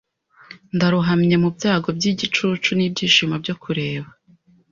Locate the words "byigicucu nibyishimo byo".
1.97-3.53